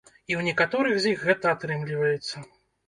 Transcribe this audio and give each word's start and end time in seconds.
І 0.09 0.31
ў 0.37 0.41
некаторых 0.47 0.95
з 1.03 1.13
іх 1.13 1.29
гэта 1.31 1.55
атрымліваецца. 1.59 2.49